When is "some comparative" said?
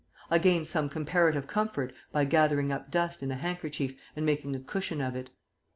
0.67-1.45